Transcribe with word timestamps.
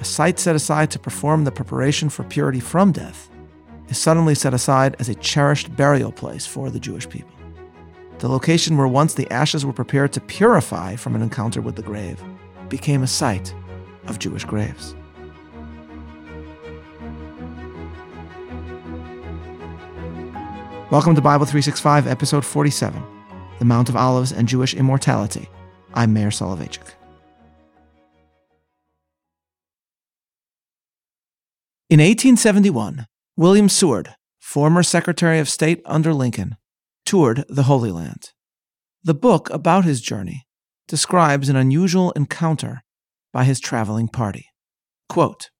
a 0.00 0.04
site 0.04 0.38
set 0.38 0.56
aside 0.56 0.90
to 0.90 0.98
perform 0.98 1.44
the 1.44 1.52
preparation 1.52 2.08
for 2.08 2.24
purity 2.24 2.58
from 2.58 2.90
death, 2.90 3.28
is 3.88 3.98
suddenly 3.98 4.34
set 4.34 4.54
aside 4.54 4.96
as 4.98 5.10
a 5.10 5.14
cherished 5.16 5.76
burial 5.76 6.10
place 6.10 6.46
for 6.46 6.70
the 6.70 6.80
Jewish 6.80 7.06
people. 7.06 7.32
The 8.18 8.28
location 8.28 8.78
where 8.78 8.88
once 8.88 9.12
the 9.12 9.30
ashes 9.30 9.64
were 9.64 9.74
prepared 9.74 10.12
to 10.14 10.20
purify 10.20 10.96
from 10.96 11.14
an 11.14 11.22
encounter 11.22 11.60
with 11.60 11.76
the 11.76 11.82
grave 11.82 12.22
became 12.70 13.02
a 13.02 13.06
site 13.06 13.54
of 14.06 14.18
Jewish 14.18 14.44
graves. 14.44 14.94
Welcome 20.90 21.14
to 21.14 21.20
Bible 21.20 21.44
365, 21.44 22.06
episode 22.06 22.44
47 22.44 23.02
The 23.58 23.64
Mount 23.66 23.90
of 23.90 23.96
Olives 23.96 24.32
and 24.32 24.48
Jewish 24.48 24.72
Immortality. 24.72 25.48
I'm 25.92 26.14
Meir 26.14 26.28
Soloveichik. 26.28 26.99
In 31.90 31.98
1871, 31.98 33.08
William 33.36 33.68
Seward, 33.68 34.14
former 34.38 34.84
Secretary 34.84 35.40
of 35.40 35.48
State 35.48 35.82
under 35.84 36.14
Lincoln, 36.14 36.56
toured 37.04 37.44
the 37.48 37.64
Holy 37.64 37.90
Land. 37.90 38.30
The 39.02 39.12
book 39.12 39.50
about 39.50 39.84
his 39.84 40.00
journey 40.00 40.46
describes 40.86 41.48
an 41.48 41.56
unusual 41.56 42.12
encounter 42.12 42.84
by 43.32 43.42
his 43.42 43.58
traveling 43.58 44.06
party. 44.06 44.46
Quote, 45.08 45.50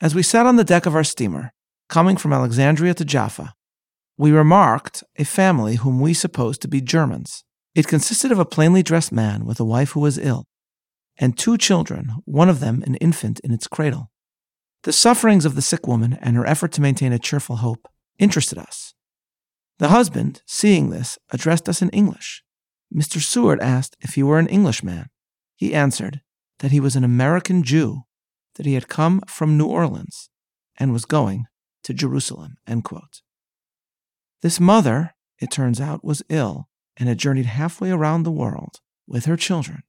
As 0.00 0.14
we 0.14 0.22
sat 0.22 0.46
on 0.46 0.56
the 0.56 0.64
deck 0.64 0.86
of 0.86 0.94
our 0.94 1.04
steamer, 1.04 1.52
coming 1.90 2.16
from 2.16 2.32
Alexandria 2.32 2.94
to 2.94 3.04
Jaffa, 3.04 3.52
we 4.16 4.30
remarked 4.30 5.04
a 5.18 5.24
family 5.24 5.74
whom 5.74 6.00
we 6.00 6.14
supposed 6.14 6.62
to 6.62 6.68
be 6.68 6.80
Germans. 6.80 7.44
It 7.74 7.86
consisted 7.86 8.32
of 8.32 8.38
a 8.38 8.46
plainly 8.46 8.82
dressed 8.82 9.12
man 9.12 9.44
with 9.44 9.60
a 9.60 9.66
wife 9.66 9.90
who 9.90 10.00
was 10.00 10.16
ill, 10.16 10.46
and 11.18 11.36
two 11.36 11.58
children, 11.58 12.14
one 12.24 12.48
of 12.48 12.60
them 12.60 12.82
an 12.86 12.94
infant 12.94 13.38
in 13.40 13.52
its 13.52 13.66
cradle. 13.66 14.10
The 14.88 14.94
sufferings 14.94 15.44
of 15.44 15.54
the 15.54 15.60
sick 15.60 15.86
woman 15.86 16.18
and 16.22 16.34
her 16.34 16.46
effort 16.46 16.72
to 16.72 16.80
maintain 16.80 17.12
a 17.12 17.18
cheerful 17.18 17.56
hope 17.56 17.88
interested 18.18 18.56
us. 18.56 18.94
The 19.78 19.88
husband, 19.88 20.40
seeing 20.46 20.88
this, 20.88 21.18
addressed 21.30 21.68
us 21.68 21.82
in 21.82 21.90
English. 21.90 22.42
Mr. 22.90 23.20
Seward 23.20 23.60
asked 23.60 23.98
if 24.00 24.14
he 24.14 24.22
were 24.22 24.38
an 24.38 24.46
Englishman. 24.46 25.10
He 25.56 25.74
answered 25.74 26.22
that 26.60 26.70
he 26.70 26.80
was 26.80 26.96
an 26.96 27.04
American 27.04 27.62
Jew, 27.62 28.04
that 28.54 28.64
he 28.64 28.72
had 28.72 28.88
come 28.88 29.20
from 29.26 29.58
New 29.58 29.66
Orleans 29.66 30.30
and 30.78 30.90
was 30.90 31.04
going 31.04 31.44
to 31.82 31.92
Jerusalem. 31.92 32.56
This 34.40 34.58
mother, 34.58 35.14
it 35.38 35.50
turns 35.50 35.82
out, 35.82 36.02
was 36.02 36.22
ill 36.30 36.70
and 36.96 37.10
had 37.10 37.18
journeyed 37.18 37.44
halfway 37.44 37.90
around 37.90 38.22
the 38.22 38.30
world 38.30 38.80
with 39.06 39.26
her 39.26 39.36
children 39.36 39.82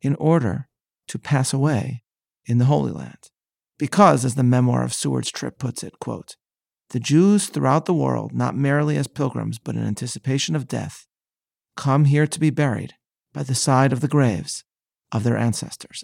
in 0.00 0.14
order 0.14 0.68
to 1.08 1.18
pass 1.18 1.52
away 1.52 2.02
in 2.46 2.56
the 2.56 2.64
Holy 2.64 2.92
Land. 2.92 3.28
Because, 3.78 4.24
as 4.24 4.34
the 4.34 4.42
memoir 4.42 4.82
of 4.82 4.92
Seward's 4.92 5.30
trip 5.30 5.58
puts 5.58 5.82
it, 5.82 5.98
quote, 6.00 6.36
the 6.90 7.00
Jews 7.00 7.48
throughout 7.48 7.84
the 7.84 7.94
world, 7.94 8.32
not 8.32 8.56
merely 8.56 8.96
as 8.96 9.06
pilgrims, 9.06 9.58
but 9.58 9.76
in 9.76 9.84
anticipation 9.84 10.56
of 10.56 10.66
death, 10.66 11.06
come 11.76 12.06
here 12.06 12.26
to 12.26 12.40
be 12.40 12.50
buried 12.50 12.94
by 13.32 13.42
the 13.42 13.54
side 13.54 13.92
of 13.92 14.00
the 14.00 14.08
graves 14.08 14.64
of 15.12 15.22
their 15.22 15.36
ancestors. 15.36 16.02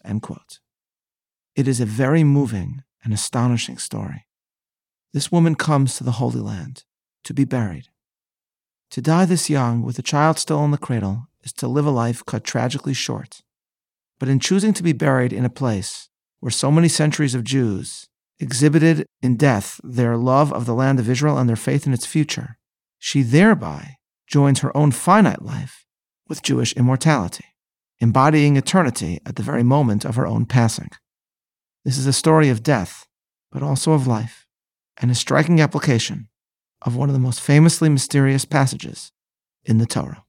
It 1.56 1.66
is 1.66 1.80
a 1.80 1.86
very 1.86 2.22
moving 2.22 2.82
and 3.02 3.12
astonishing 3.12 3.78
story. 3.78 4.26
This 5.12 5.32
woman 5.32 5.54
comes 5.54 5.96
to 5.96 6.04
the 6.04 6.12
Holy 6.12 6.40
Land 6.40 6.84
to 7.24 7.32
be 7.32 7.44
buried. 7.44 7.88
To 8.90 9.00
die 9.00 9.24
this 9.24 9.48
young, 9.48 9.82
with 9.82 9.98
a 9.98 10.02
child 10.02 10.38
still 10.38 10.64
in 10.64 10.70
the 10.70 10.78
cradle, 10.78 11.28
is 11.42 11.52
to 11.54 11.68
live 11.68 11.86
a 11.86 11.90
life 11.90 12.24
cut 12.24 12.44
tragically 12.44 12.94
short. 12.94 13.40
But 14.18 14.28
in 14.28 14.38
choosing 14.38 14.72
to 14.74 14.82
be 14.82 14.92
buried 14.92 15.32
in 15.32 15.44
a 15.44 15.50
place 15.50 16.08
where 16.44 16.50
so 16.50 16.70
many 16.70 16.88
centuries 16.88 17.34
of 17.34 17.42
Jews 17.42 18.06
exhibited 18.38 19.06
in 19.22 19.38
death 19.38 19.80
their 19.82 20.18
love 20.18 20.52
of 20.52 20.66
the 20.66 20.74
land 20.74 21.00
of 21.00 21.08
Israel 21.08 21.38
and 21.38 21.48
their 21.48 21.56
faith 21.56 21.86
in 21.86 21.94
its 21.94 22.04
future, 22.04 22.58
she 22.98 23.22
thereby 23.22 23.94
joins 24.26 24.60
her 24.60 24.76
own 24.76 24.90
finite 24.90 25.40
life 25.40 25.86
with 26.28 26.42
Jewish 26.42 26.74
immortality, 26.74 27.46
embodying 27.98 28.58
eternity 28.58 29.20
at 29.24 29.36
the 29.36 29.42
very 29.42 29.62
moment 29.62 30.04
of 30.04 30.16
her 30.16 30.26
own 30.26 30.44
passing. 30.44 30.90
This 31.82 31.96
is 31.96 32.06
a 32.06 32.12
story 32.12 32.50
of 32.50 32.62
death, 32.62 33.06
but 33.50 33.62
also 33.62 33.92
of 33.92 34.06
life, 34.06 34.46
and 35.00 35.10
a 35.10 35.14
striking 35.14 35.62
application 35.62 36.28
of 36.82 36.94
one 36.94 37.08
of 37.08 37.14
the 37.14 37.18
most 37.18 37.40
famously 37.40 37.88
mysterious 37.88 38.44
passages 38.44 39.12
in 39.64 39.78
the 39.78 39.86
Torah. 39.86 40.24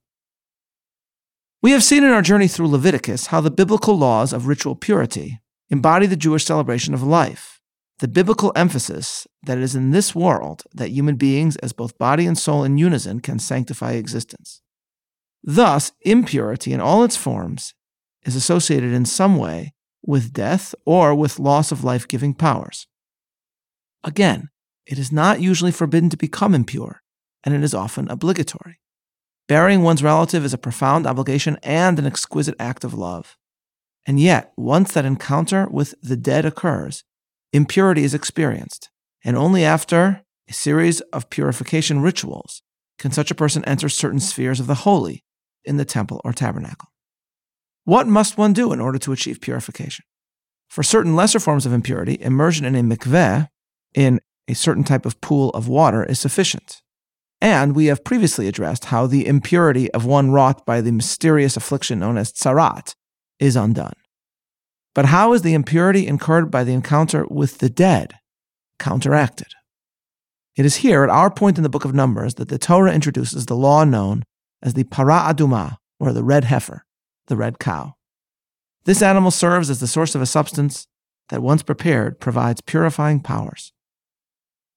We 1.62 1.72
have 1.72 1.84
seen 1.84 2.06
in 2.06 2.12
our 2.12 2.22
journey 2.22 2.48
through 2.48 2.70
Leviticus 2.70 3.26
how 3.28 3.42
the 3.42 3.52
biblical 3.52 3.98
laws 3.98 4.32
of 4.32 4.48
ritual 4.48 4.78
purity 4.78 5.42
embody 5.70 6.06
the 6.06 6.16
Jewish 6.16 6.46
celebration 6.46 6.94
of 6.94 7.04
life, 7.04 7.60
the 8.00 8.08
biblical 8.08 8.52
emphasis 8.56 9.28
that 9.44 9.58
it 9.58 9.64
is 9.64 9.76
in 9.76 9.92
this 9.92 10.14
world 10.14 10.64
that 10.74 10.90
human 10.90 11.16
beings, 11.16 11.56
as 11.58 11.74
both 11.74 11.98
body 11.98 12.26
and 12.26 12.38
soul 12.38 12.64
in 12.64 12.78
unison, 12.78 13.20
can 13.20 13.40
sanctify 13.40 13.94
existence. 13.94 14.62
Thus, 15.44 15.92
impurity 16.02 16.74
in 16.74 16.82
all 16.82 17.04
its 17.04 17.16
forms 17.16 17.74
is 18.24 18.36
associated 18.36 18.92
in 18.92 19.06
some 19.06 19.38
way 19.38 19.74
with 20.04 20.34
death 20.34 20.76
or 20.86 21.16
with 21.16 21.40
loss 21.40 21.72
of 21.72 21.84
life 21.84 22.08
giving 22.08 22.34
powers. 22.34 22.88
Again, 24.04 24.50
it 24.86 25.00
is 25.00 25.12
not 25.12 25.42
usually 25.42 25.72
forbidden 25.72 26.10
to 26.10 26.18
become 26.18 26.54
impure, 26.54 27.02
and 27.44 27.56
it 27.56 27.64
is 27.64 27.74
often 27.74 28.10
obligatory. 28.10 28.80
Burying 29.48 29.84
one's 29.84 30.04
relative 30.04 30.44
is 30.44 30.54
a 30.54 30.60
profound 30.60 31.06
obligation 31.06 31.58
and 31.64 31.98
an 31.98 32.06
exquisite 32.06 32.56
act 32.60 32.84
of 32.84 32.94
love. 32.94 33.38
And 34.06 34.20
yet, 34.20 34.54
once 34.56 34.94
that 34.94 35.06
encounter 35.06 35.68
with 35.70 35.96
the 36.02 36.18
dead 36.18 36.46
occurs, 36.46 37.04
impurity 37.52 38.04
is 38.04 38.14
experienced, 38.14 38.90
and 39.24 39.36
only 39.36 39.64
after 39.64 40.24
a 40.48 40.54
series 40.54 41.02
of 41.02 41.30
purification 41.30 42.02
rituals 42.02 42.62
can 43.00 43.12
such 43.12 43.32
a 43.32 43.36
person 43.36 43.66
enter 43.66 43.90
certain 43.90 44.20
spheres 44.20 44.60
of 44.60 44.68
the 44.68 44.76
holy 44.76 45.24
in 45.64 45.78
the 45.78 45.86
temple 45.86 46.22
or 46.24 46.34
tabernacle. 46.34 46.90
What 47.84 48.08
must 48.08 48.38
one 48.38 48.54
do 48.54 48.72
in 48.72 48.80
order 48.80 49.00
to 49.00 49.12
achieve 49.12 49.42
purification? 49.42 50.06
For 50.70 50.84
certain 50.84 51.16
lesser 51.16 51.40
forms 51.40 51.66
of 51.66 51.74
impurity, 51.74 52.18
immersion 52.22 52.66
in 52.66 52.76
a 52.76 52.84
mikveh, 52.84 53.50
in 53.94 54.20
a 54.48 54.54
certain 54.54 54.84
type 54.84 55.06
of 55.06 55.22
pool 55.22 55.50
of 55.52 55.68
water, 55.68 56.04
is 56.04 56.20
sufficient. 56.20 56.82
And 57.42 57.76
we 57.76 57.88
have 57.88 58.04
previously 58.04 58.48
addressed 58.48 58.86
how 58.86 59.08
the 59.08 59.28
impurity 59.28 59.92
of 59.92 60.06
one 60.06 60.32
wrought 60.32 60.66
by 60.66 60.82
the 60.82 60.92
mysterious 60.92 61.58
affliction 61.58 62.00
known 62.00 62.18
as 62.18 62.32
tsarat 62.32 62.96
is 63.40 63.56
undone. 63.56 63.96
But 64.94 65.06
how 65.06 65.34
is 65.34 65.42
the 65.42 65.54
impurity 65.54 66.08
incurred 66.08 66.50
by 66.50 66.64
the 66.64 66.74
encounter 66.74 67.26
with 67.30 67.58
the 67.58 67.70
dead 67.70 68.16
counteracted? 68.80 69.48
It 70.56 70.66
is 70.66 70.78
here, 70.78 71.04
at 71.04 71.10
our 71.10 71.30
point 71.30 71.58
in 71.58 71.64
the 71.64 71.70
book 71.70 71.84
of 71.84 71.94
Numbers, 71.94 72.36
that 72.36 72.48
the 72.48 72.58
Torah 72.58 72.94
introduces 72.94 73.46
the 73.46 73.58
law 73.58 73.84
known 73.84 74.24
as 74.64 74.74
the 74.74 74.86
para 74.86 75.22
aduma, 75.28 75.78
or 76.00 76.14
the 76.14 76.24
red 76.24 76.46
heifer, 76.46 76.86
the 77.28 77.36
red 77.36 77.60
cow. 77.60 77.96
This 78.86 79.02
animal 79.02 79.32
serves 79.32 79.70
as 79.70 79.80
the 79.80 79.88
source 79.88 80.16
of 80.16 80.22
a 80.22 80.26
substance 80.26 80.88
that, 81.30 81.42
once 81.42 81.62
prepared, 81.64 82.20
provides 82.20 82.62
purifying 82.62 83.20
powers. 83.20 83.74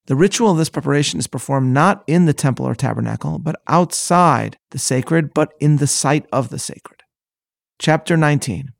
The 0.07 0.17
ritual 0.17 0.53
of 0.53 0.57
this 0.57 0.71
preparation 0.71 1.19
is 1.19 1.27
performed 1.27 1.75
not 1.75 2.03
in 2.07 2.25
the 2.25 2.33
temple 2.33 2.67
or 2.67 2.75
tabernacle, 2.75 3.39
but 3.39 3.61
outside 3.69 4.57
the 4.71 4.79
sacred, 4.79 5.35
but 5.35 5.53
in 5.61 5.77
the 5.77 5.87
site 5.87 6.27
of 6.33 6.49
the 6.49 6.59
sacred. 6.59 6.98
Chapter 7.81 8.17
19 8.17 8.73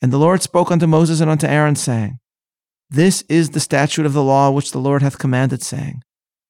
And 0.00 0.10
the 0.10 0.18
Lord 0.18 0.40
spoke 0.40 0.70
unto 0.70 0.86
Moses 0.86 1.20
and 1.20 1.30
unto 1.30 1.46
Aaron, 1.46 1.76
saying, 1.76 2.20
This 2.88 3.22
is 3.28 3.50
the 3.50 3.60
statute 3.60 4.06
of 4.06 4.14
the 4.14 4.22
law 4.22 4.50
which 4.50 4.72
the 4.72 4.78
Lord 4.78 5.02
hath 5.02 5.18
commanded, 5.18 5.62
saying, 5.62 6.02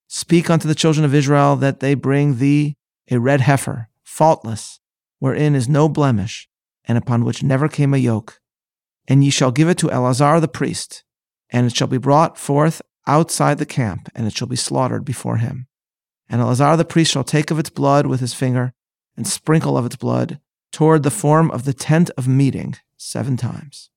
Speak 0.06 0.48
unto 0.48 0.68
the 0.68 0.76
children 0.76 1.04
of 1.04 1.12
Israel 1.12 1.56
that 1.56 1.80
they 1.80 1.94
bring 1.94 2.38
thee 2.38 2.76
a 3.10 3.18
red 3.18 3.40
heifer, 3.40 3.88
faultless, 4.04 4.78
wherein 5.18 5.56
is 5.56 5.68
no 5.68 5.88
blemish, 5.88 6.48
and 6.84 6.96
upon 6.96 7.24
which 7.24 7.42
never 7.42 7.68
came 7.68 7.92
a 7.92 7.98
yoke. 7.98 8.40
And 9.08 9.24
ye 9.24 9.30
shall 9.30 9.50
give 9.50 9.68
it 9.68 9.78
to 9.78 9.90
Eleazar 9.90 10.38
the 10.38 10.46
priest, 10.46 11.02
and 11.50 11.66
it 11.66 11.74
shall 11.74 11.88
be 11.88 11.98
brought 11.98 12.38
forth 12.38 12.82
outside 13.08 13.58
the 13.58 13.66
camp, 13.66 14.08
and 14.14 14.28
it 14.28 14.36
shall 14.36 14.46
be 14.46 14.54
slaughtered 14.54 15.04
before 15.04 15.38
him. 15.38 15.66
And 16.28 16.40
Eleazar 16.40 16.76
the 16.76 16.84
priest 16.84 17.10
shall 17.10 17.24
take 17.24 17.50
of 17.50 17.58
its 17.58 17.70
blood 17.70 18.06
with 18.06 18.20
his 18.20 18.32
finger, 18.32 18.74
and 19.16 19.26
sprinkle 19.26 19.76
of 19.76 19.86
its 19.86 19.96
blood 19.96 20.38
toward 20.74 21.04
the 21.04 21.10
form 21.10 21.52
of 21.52 21.64
the 21.64 21.72
tent 21.72 22.10
of 22.18 22.26
meeting 22.26 22.74
seven 22.96 23.36
times. 23.36 23.90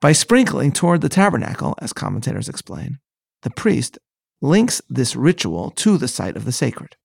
By 0.00 0.10
sprinkling 0.10 0.72
toward 0.72 1.00
the 1.00 1.08
tabernacle, 1.08 1.76
as 1.78 1.92
commentators 1.92 2.48
explain, 2.48 2.98
the 3.42 3.50
priest 3.50 4.00
links 4.40 4.82
this 4.88 5.14
ritual 5.14 5.70
to 5.70 5.96
the 5.96 6.08
site 6.08 6.36
of 6.36 6.44
the 6.44 6.50
sacred. 6.50 6.96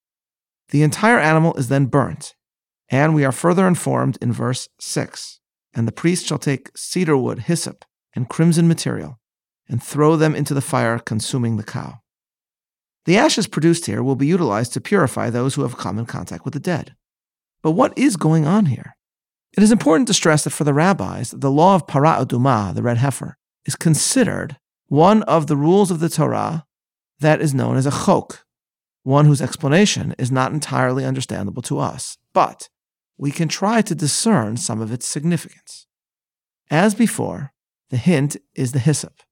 The 0.70 0.82
entire 0.82 1.20
animal 1.20 1.54
is 1.54 1.68
then 1.68 1.86
burnt, 1.86 2.34
and 2.88 3.14
we 3.14 3.24
are 3.24 3.30
further 3.30 3.68
informed 3.68 4.18
in 4.20 4.32
verse 4.32 4.68
6 4.80 5.38
And 5.72 5.86
the 5.86 5.92
priest 5.92 6.26
shall 6.26 6.38
take 6.38 6.76
cedar 6.76 7.16
wood, 7.16 7.40
hyssop, 7.40 7.84
and 8.16 8.28
crimson 8.28 8.66
material, 8.66 9.20
and 9.68 9.80
throw 9.80 10.16
them 10.16 10.34
into 10.34 10.54
the 10.54 10.60
fire, 10.60 10.98
consuming 10.98 11.56
the 11.56 11.62
cow. 11.62 12.00
The 13.04 13.16
ashes 13.16 13.46
produced 13.46 13.86
here 13.86 14.02
will 14.02 14.16
be 14.16 14.26
utilized 14.26 14.72
to 14.72 14.80
purify 14.80 15.30
those 15.30 15.54
who 15.54 15.62
have 15.62 15.76
come 15.76 16.00
in 16.00 16.06
contact 16.06 16.44
with 16.44 16.54
the 16.54 16.58
dead. 16.58 16.96
But 17.64 17.70
what 17.70 17.96
is 17.96 18.16
going 18.16 18.46
on 18.46 18.66
here? 18.66 18.94
It 19.56 19.62
is 19.62 19.72
important 19.72 20.06
to 20.08 20.14
stress 20.14 20.44
that 20.44 20.50
for 20.50 20.64
the 20.64 20.74
rabbis, 20.74 21.30
the 21.30 21.50
law 21.50 21.76
of 21.76 21.86
para 21.86 22.18
aduma, 22.22 22.74
the 22.74 22.82
red 22.82 22.98
heifer, 22.98 23.38
is 23.64 23.74
considered 23.74 24.58
one 24.88 25.22
of 25.22 25.46
the 25.46 25.56
rules 25.56 25.90
of 25.90 25.98
the 25.98 26.10
Torah 26.10 26.66
that 27.20 27.40
is 27.40 27.54
known 27.54 27.78
as 27.78 27.86
a 27.86 28.04
chok, 28.04 28.44
one 29.02 29.24
whose 29.24 29.40
explanation 29.40 30.14
is 30.18 30.30
not 30.30 30.52
entirely 30.52 31.06
understandable 31.06 31.62
to 31.62 31.78
us, 31.78 32.18
but 32.34 32.68
we 33.16 33.30
can 33.30 33.48
try 33.48 33.80
to 33.80 33.94
discern 33.94 34.58
some 34.58 34.82
of 34.82 34.92
its 34.92 35.06
significance. 35.06 35.86
As 36.70 36.94
before, 36.94 37.54
the 37.88 37.96
hint 37.96 38.36
is 38.54 38.72
the 38.72 38.78
hyssop. 38.78 39.22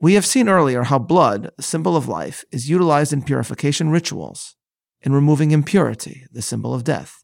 We 0.00 0.14
have 0.14 0.24
seen 0.24 0.48
earlier 0.48 0.84
how 0.84 0.98
blood, 0.98 1.50
the 1.58 1.62
symbol 1.62 1.94
of 1.94 2.08
life, 2.08 2.42
is 2.50 2.70
utilized 2.70 3.12
in 3.12 3.20
purification 3.20 3.90
rituals, 3.90 4.56
in 5.02 5.12
removing 5.12 5.50
impurity, 5.50 6.24
the 6.32 6.40
symbol 6.40 6.72
of 6.72 6.84
death. 6.84 7.22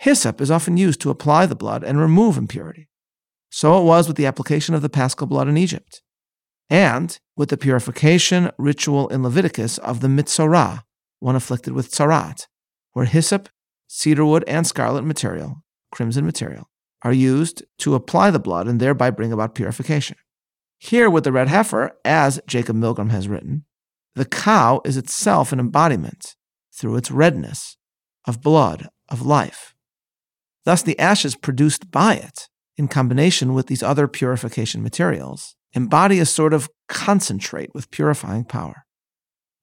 Hyssop 0.00 0.40
is 0.40 0.50
often 0.50 0.78
used 0.78 0.98
to 1.02 1.10
apply 1.10 1.44
the 1.44 1.54
blood 1.54 1.84
and 1.84 2.00
remove 2.00 2.38
impurity. 2.38 2.88
So 3.50 3.78
it 3.78 3.84
was 3.84 4.08
with 4.08 4.16
the 4.16 4.24
application 4.24 4.74
of 4.74 4.80
the 4.80 4.88
paschal 4.88 5.26
blood 5.26 5.46
in 5.46 5.58
Egypt, 5.58 6.00
and 6.70 7.18
with 7.36 7.50
the 7.50 7.58
purification 7.58 8.50
ritual 8.56 9.08
in 9.08 9.22
Leviticus 9.22 9.76
of 9.76 10.00
the 10.00 10.08
metzora, 10.08 10.84
one 11.18 11.36
afflicted 11.36 11.74
with 11.74 11.92
tsarat, 11.92 12.46
where 12.92 13.04
hyssop, 13.04 13.50
cedarwood, 13.88 14.42
and 14.46 14.66
scarlet 14.66 15.04
material, 15.04 15.62
crimson 15.92 16.24
material, 16.24 16.70
are 17.02 17.12
used 17.12 17.62
to 17.80 17.94
apply 17.94 18.30
the 18.30 18.38
blood 18.38 18.66
and 18.66 18.80
thereby 18.80 19.10
bring 19.10 19.34
about 19.34 19.54
purification. 19.54 20.16
Here, 20.78 21.10
with 21.10 21.24
the 21.24 21.32
red 21.32 21.48
heifer, 21.48 21.92
as 22.06 22.40
Jacob 22.46 22.76
Milgrom 22.76 23.10
has 23.10 23.28
written, 23.28 23.66
the 24.14 24.24
cow 24.24 24.80
is 24.86 24.96
itself 24.96 25.52
an 25.52 25.60
embodiment, 25.60 26.36
through 26.72 26.96
its 26.96 27.10
redness, 27.10 27.76
of 28.26 28.40
blood, 28.40 28.88
of 29.10 29.20
life. 29.20 29.74
Thus, 30.70 30.82
the 30.82 31.00
ashes 31.00 31.34
produced 31.34 31.90
by 31.90 32.14
it, 32.14 32.48
in 32.76 32.86
combination 32.86 33.54
with 33.54 33.66
these 33.66 33.82
other 33.82 34.06
purification 34.06 34.84
materials, 34.84 35.56
embody 35.72 36.20
a 36.20 36.24
sort 36.24 36.54
of 36.54 36.68
concentrate 36.86 37.74
with 37.74 37.90
purifying 37.90 38.44
power. 38.44 38.84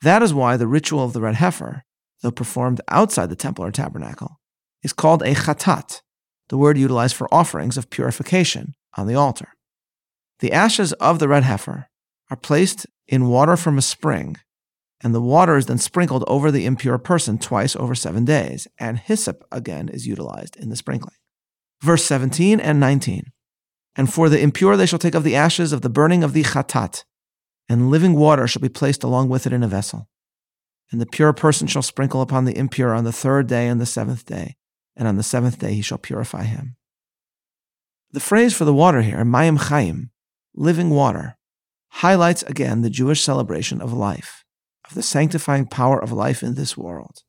That 0.02 0.22
is 0.22 0.34
why 0.34 0.58
the 0.58 0.68
ritual 0.68 1.06
of 1.06 1.14
the 1.14 1.22
red 1.22 1.36
heifer, 1.36 1.84
though 2.22 2.32
performed 2.32 2.82
outside 2.90 3.30
the 3.30 3.38
temple 3.38 3.64
or 3.64 3.72
tabernacle, 3.72 4.42
is 4.84 4.92
called 4.92 5.22
a 5.22 5.34
chatat, 5.34 6.02
the 6.50 6.58
word 6.58 6.78
utilized 6.78 7.16
for 7.16 7.34
offerings 7.34 7.78
of 7.78 7.90
purification 7.90 8.74
on 8.98 9.08
the 9.08 9.16
altar. 9.16 9.54
The 10.40 10.52
ashes 10.52 10.92
of 10.92 11.20
the 11.20 11.30
red 11.30 11.44
heifer 11.44 11.88
are 12.30 12.36
placed 12.36 12.86
in 13.08 13.30
water 13.30 13.56
from 13.56 13.78
a 13.78 13.82
spring, 13.82 14.36
and 15.04 15.14
the 15.14 15.22
water 15.22 15.58
is 15.58 15.68
then 15.68 15.78
sprinkled 15.78 16.24
over 16.28 16.52
the 16.52 16.66
impure 16.66 16.98
person 16.98 17.38
twice 17.38 17.76
over 17.76 17.94
seven 17.94 18.26
days, 18.26 18.68
and 18.80 18.98
hyssop 18.98 19.46
again 19.52 19.90
is 19.90 20.08
utilized 20.08 20.56
in 20.58 20.70
the 20.70 20.76
sprinkling. 20.76 21.16
Verse 21.82 22.04
17 22.06 22.60
and 22.60 22.80
19. 22.80 23.32
And 23.96 24.12
for 24.12 24.30
the 24.30 24.40
impure 24.40 24.76
they 24.76 24.86
shall 24.86 25.00
take 25.00 25.16
of 25.16 25.24
the 25.24 25.36
ashes 25.36 25.72
of 25.72 25.82
the 25.82 25.90
burning 25.90 26.24
of 26.24 26.34
the 26.34 26.44
chatat, 26.44 27.04
and 27.70 27.92
living 27.92 28.14
water 28.14 28.48
shall 28.48 28.62
be 28.62 28.70
placed 28.70 29.04
along 29.04 29.30
with 29.30 29.46
it 29.46 29.54
in 29.54 29.64
a 29.64 29.68
vessel. 29.68 30.08
And 30.92 31.02
the 31.02 31.06
pure 31.06 31.34
person 31.34 31.68
shall 31.68 31.82
sprinkle 31.82 32.22
upon 32.22 32.46
the 32.46 32.58
impure 32.58 32.94
on 32.94 33.04
the 33.04 33.12
third 33.12 33.48
day 33.48 33.68
and 33.68 33.80
the 33.82 33.86
seventh 33.86 34.26
day, 34.26 34.56
and 34.96 35.08
on 35.08 35.18
the 35.18 35.24
seventh 35.24 35.60
day 35.60 35.74
he 35.74 35.82
shall 35.82 35.98
purify 35.98 36.44
him. 36.44 36.76
The 38.12 38.20
phrase 38.20 38.56
for 38.56 38.66
the 38.66 38.74
water 38.74 39.02
here, 39.02 39.26
mayim 39.26 39.60
chaim, 39.68 40.12
living 40.56 40.90
water, 40.90 41.38
highlights 41.90 42.44
again 42.44 42.82
the 42.82 42.90
Jewish 42.90 43.22
celebration 43.22 43.82
of 43.82 43.92
life, 43.92 44.46
of 44.88 44.94
the 44.94 45.04
sanctifying 45.04 45.66
power 45.66 46.02
of 46.02 46.12
life 46.12 46.42
in 46.42 46.56
this 46.56 46.78
world, 46.78 47.24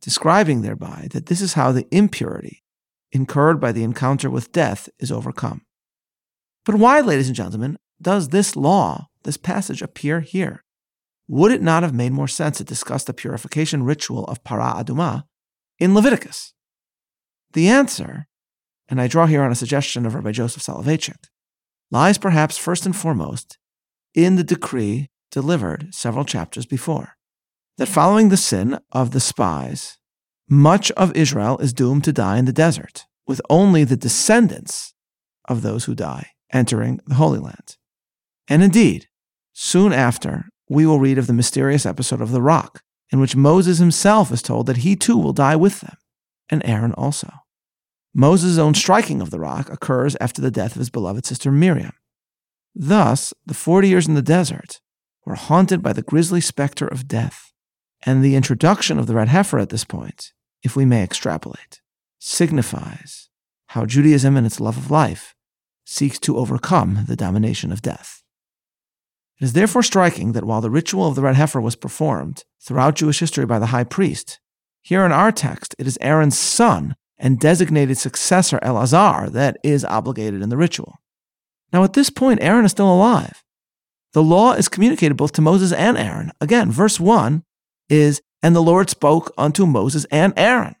describing 0.00 0.62
thereby 0.62 1.08
that 1.12 1.26
this 1.26 1.40
is 1.40 1.54
how 1.54 1.72
the 1.72 1.86
impurity 1.90 2.62
incurred 3.12 3.60
by 3.60 3.72
the 3.72 3.82
encounter 3.82 4.28
with 4.28 4.52
death 4.52 4.88
is 4.98 5.12
overcome. 5.12 5.62
But 6.64 6.76
why, 6.76 7.00
ladies 7.00 7.28
and 7.28 7.36
gentlemen, 7.36 7.78
does 8.00 8.28
this 8.28 8.56
law, 8.56 9.08
this 9.24 9.36
passage, 9.36 9.82
appear 9.82 10.20
here? 10.20 10.64
Would 11.28 11.52
it 11.52 11.62
not 11.62 11.82
have 11.82 11.94
made 11.94 12.12
more 12.12 12.28
sense 12.28 12.58
to 12.58 12.64
discuss 12.64 13.04
the 13.04 13.14
purification 13.14 13.82
ritual 13.84 14.24
of 14.24 14.44
para 14.44 14.74
aduma 14.76 15.24
in 15.78 15.94
Leviticus? 15.94 16.52
The 17.52 17.68
answer, 17.68 18.26
and 18.88 19.00
I 19.00 19.08
draw 19.08 19.26
here 19.26 19.42
on 19.42 19.50
a 19.50 19.56
suggestion 19.56 20.06
of 20.06 20.14
Rabbi 20.14 20.32
Joseph 20.32 20.62
Soloveitchik, 20.62 21.24
lies 21.90 22.18
perhaps 22.18 22.58
first 22.58 22.84
and 22.86 22.94
foremost 22.94 23.58
in 24.14 24.36
the 24.36 24.44
decree 24.44 25.08
delivered 25.30 25.94
several 25.94 26.24
chapters 26.24 26.66
before 26.66 27.16
that 27.78 27.86
following 27.86 28.28
the 28.28 28.36
sin 28.36 28.78
of 28.92 29.10
the 29.10 29.20
spies, 29.20 29.98
much 30.48 30.90
of 30.92 31.14
Israel 31.16 31.58
is 31.58 31.72
doomed 31.72 32.04
to 32.04 32.12
die 32.12 32.38
in 32.38 32.44
the 32.44 32.52
desert, 32.52 33.04
with 33.26 33.40
only 33.50 33.84
the 33.84 33.96
descendants 33.96 34.94
of 35.48 35.62
those 35.62 35.84
who 35.84 35.94
die 35.94 36.30
entering 36.52 37.00
the 37.06 37.16
Holy 37.16 37.38
Land. 37.38 37.76
And 38.48 38.62
indeed, 38.62 39.08
soon 39.52 39.92
after, 39.92 40.46
we 40.68 40.86
will 40.86 41.00
read 41.00 41.18
of 41.18 41.26
the 41.26 41.32
mysterious 41.32 41.84
episode 41.84 42.20
of 42.20 42.30
the 42.30 42.42
rock, 42.42 42.82
in 43.10 43.20
which 43.20 43.36
Moses 43.36 43.78
himself 43.78 44.32
is 44.32 44.42
told 44.42 44.66
that 44.66 44.78
he 44.78 44.96
too 44.96 45.16
will 45.16 45.32
die 45.32 45.56
with 45.56 45.80
them, 45.80 45.96
and 46.48 46.64
Aaron 46.64 46.92
also. 46.92 47.30
Moses' 48.14 48.58
own 48.58 48.74
striking 48.74 49.20
of 49.20 49.30
the 49.30 49.40
rock 49.40 49.68
occurs 49.68 50.16
after 50.20 50.40
the 50.40 50.50
death 50.50 50.72
of 50.72 50.78
his 50.78 50.90
beloved 50.90 51.26
sister 51.26 51.52
Miriam. 51.52 51.92
Thus, 52.74 53.34
the 53.44 53.54
40 53.54 53.88
years 53.88 54.08
in 54.08 54.14
the 54.14 54.22
desert 54.22 54.80
were 55.26 55.34
haunted 55.34 55.82
by 55.82 55.92
the 55.92 56.02
grisly 56.02 56.40
specter 56.40 56.86
of 56.86 57.08
death. 57.08 57.52
And 58.06 58.24
the 58.24 58.36
introduction 58.36 58.98
of 58.98 59.06
the 59.06 59.14
red 59.14 59.28
heifer 59.28 59.58
at 59.58 59.70
this 59.70 59.84
point, 59.84 60.32
if 60.62 60.76
we 60.76 60.84
may 60.84 61.02
extrapolate, 61.02 61.82
signifies 62.18 63.28
how 63.68 63.84
Judaism 63.84 64.36
and 64.36 64.46
its 64.46 64.60
love 64.60 64.76
of 64.76 64.90
life 64.90 65.34
seeks 65.84 66.18
to 66.20 66.38
overcome 66.38 67.04
the 67.06 67.16
domination 67.16 67.72
of 67.72 67.82
death. 67.82 68.22
It 69.40 69.44
is 69.44 69.52
therefore 69.52 69.82
striking 69.82 70.32
that 70.32 70.44
while 70.44 70.60
the 70.60 70.70
ritual 70.70 71.08
of 71.08 71.14
the 71.14 71.22
red 71.22 71.34
heifer 71.34 71.60
was 71.60 71.76
performed 71.76 72.44
throughout 72.60 72.96
Jewish 72.96 73.20
history 73.20 73.44
by 73.44 73.58
the 73.58 73.66
high 73.66 73.84
priest, 73.84 74.40
here 74.80 75.04
in 75.04 75.12
our 75.12 75.32
text 75.32 75.74
it 75.78 75.86
is 75.86 75.98
Aaron's 76.00 76.38
son 76.38 76.94
and 77.18 77.40
designated 77.40 77.98
successor 77.98 78.58
Elazar 78.62 79.30
that 79.32 79.58
is 79.62 79.84
obligated 79.84 80.42
in 80.42 80.48
the 80.48 80.56
ritual. 80.56 80.96
Now, 81.72 81.82
at 81.82 81.94
this 81.94 82.10
point, 82.10 82.40
Aaron 82.42 82.64
is 82.64 82.70
still 82.70 82.92
alive. 82.92 83.42
The 84.16 84.22
law 84.22 84.54
is 84.54 84.70
communicated 84.70 85.18
both 85.18 85.32
to 85.32 85.42
Moses 85.42 85.74
and 85.74 85.98
Aaron. 85.98 86.32
Again, 86.40 86.70
verse 86.70 86.98
1 86.98 87.42
is, 87.90 88.22
And 88.42 88.56
the 88.56 88.62
Lord 88.62 88.88
spoke 88.88 89.30
unto 89.36 89.66
Moses 89.66 90.06
and 90.10 90.32
Aaron. 90.38 90.74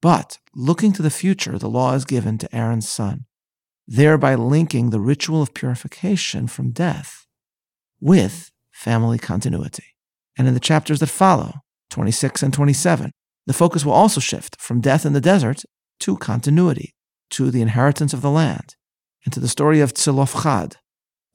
But 0.00 0.38
looking 0.54 0.94
to 0.94 1.02
the 1.02 1.10
future, 1.10 1.58
the 1.58 1.68
law 1.68 1.92
is 1.92 2.06
given 2.06 2.38
to 2.38 2.56
Aaron's 2.56 2.88
son, 2.88 3.26
thereby 3.86 4.34
linking 4.34 4.88
the 4.88 4.98
ritual 4.98 5.42
of 5.42 5.52
purification 5.52 6.46
from 6.46 6.70
death 6.70 7.26
with 8.00 8.50
family 8.72 9.18
continuity. 9.18 9.94
And 10.38 10.48
in 10.48 10.54
the 10.54 10.58
chapters 10.58 11.00
that 11.00 11.10
follow, 11.10 11.52
26 11.90 12.42
and 12.42 12.54
27, 12.54 13.10
the 13.46 13.52
focus 13.52 13.84
will 13.84 13.92
also 13.92 14.20
shift 14.20 14.58
from 14.58 14.80
death 14.80 15.04
in 15.04 15.12
the 15.12 15.20
desert 15.20 15.64
to 16.00 16.16
continuity, 16.16 16.94
to 17.28 17.50
the 17.50 17.60
inheritance 17.60 18.14
of 18.14 18.22
the 18.22 18.30
land, 18.30 18.74
and 19.26 19.34
to 19.34 19.38
the 19.38 19.48
story 19.48 19.80
of 19.80 19.92
Tzelofchad, 19.92 20.76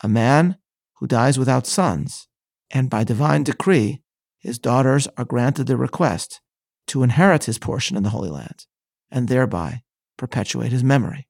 a 0.01 0.07
man 0.07 0.57
who 0.99 1.07
dies 1.07 1.37
without 1.37 1.67
sons, 1.67 2.27
and 2.71 2.89
by 2.89 3.03
divine 3.03 3.43
decree, 3.43 4.01
his 4.37 4.59
daughters 4.59 5.07
are 5.17 5.25
granted 5.25 5.67
the 5.67 5.77
request 5.77 6.41
to 6.87 7.03
inherit 7.03 7.45
his 7.45 7.57
portion 7.57 7.95
in 7.95 8.03
the 8.03 8.09
Holy 8.09 8.29
Land, 8.29 8.65
and 9.09 9.27
thereby 9.27 9.83
perpetuate 10.17 10.71
his 10.71 10.83
memory. 10.83 11.27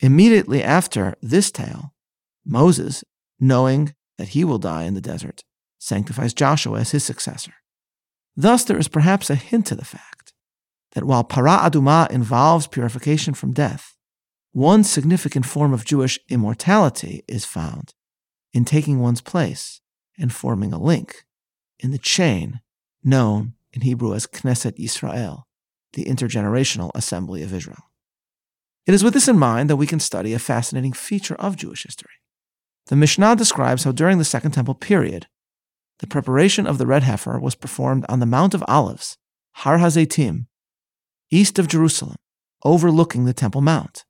Immediately 0.00 0.62
after 0.62 1.14
this 1.20 1.50
tale, 1.50 1.94
Moses, 2.44 3.02
knowing 3.40 3.94
that 4.18 4.28
he 4.28 4.44
will 4.44 4.58
die 4.58 4.84
in 4.84 4.94
the 4.94 5.00
desert, 5.00 5.42
sanctifies 5.78 6.34
Joshua 6.34 6.80
as 6.80 6.92
his 6.92 7.04
successor. 7.04 7.54
Thus, 8.36 8.64
there 8.64 8.78
is 8.78 8.88
perhaps 8.88 9.30
a 9.30 9.34
hint 9.34 9.66
to 9.66 9.74
the 9.74 9.84
fact 9.84 10.32
that 10.92 11.04
while 11.04 11.24
para 11.24 11.58
aduma 11.58 12.10
involves 12.10 12.66
purification 12.66 13.34
from 13.34 13.52
death, 13.52 13.96
one 14.52 14.84
significant 14.84 15.44
form 15.44 15.72
of 15.72 15.84
Jewish 15.84 16.18
immortality 16.30 17.24
is 17.28 17.44
found 17.44 17.92
in 18.56 18.64
taking 18.64 18.98
one's 18.98 19.20
place 19.20 19.82
and 20.18 20.32
forming 20.32 20.72
a 20.72 20.80
link 20.80 21.26
in 21.78 21.90
the 21.90 21.98
chain 21.98 22.60
known 23.04 23.52
in 23.74 23.82
Hebrew 23.82 24.14
as 24.14 24.26
Knesset 24.26 24.78
Yisrael, 24.78 25.42
the 25.92 26.06
intergenerational 26.06 26.90
assembly 26.94 27.42
of 27.42 27.52
Israel. 27.52 27.90
It 28.86 28.94
is 28.94 29.04
with 29.04 29.12
this 29.12 29.28
in 29.28 29.38
mind 29.38 29.68
that 29.68 29.76
we 29.76 29.86
can 29.86 30.00
study 30.00 30.32
a 30.32 30.38
fascinating 30.38 30.94
feature 30.94 31.34
of 31.34 31.56
Jewish 31.56 31.82
history. 31.82 32.14
The 32.86 32.96
Mishnah 32.96 33.36
describes 33.36 33.84
how 33.84 33.92
during 33.92 34.16
the 34.16 34.24
Second 34.24 34.52
Temple 34.52 34.74
period, 34.74 35.26
the 35.98 36.06
preparation 36.06 36.66
of 36.66 36.78
the 36.78 36.86
red 36.86 37.02
heifer 37.02 37.38
was 37.38 37.54
performed 37.54 38.06
on 38.08 38.20
the 38.20 38.26
Mount 38.26 38.54
of 38.54 38.64
Olives, 38.66 39.18
Har 39.56 39.76
Hazeitim, 39.76 40.46
east 41.30 41.58
of 41.58 41.68
Jerusalem, 41.68 42.16
overlooking 42.64 43.26
the 43.26 43.34
Temple 43.34 43.60
Mount. 43.60 44.06